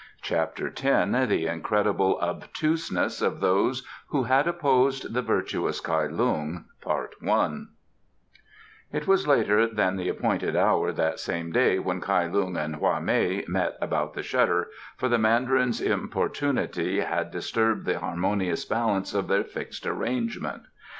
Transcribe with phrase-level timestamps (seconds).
[0.23, 6.65] CHAPTER X The Incredible Obtuseness of Those who had Opposed the Virtuous Kai Lung
[8.91, 12.99] It was later than the appointed hour that same day when Kai Lung and Hwa
[12.99, 19.27] mei met about the shutter, for the Mandarin's importunity had disturbed the harmonious balance of
[19.27, 20.63] their fixed arrangement.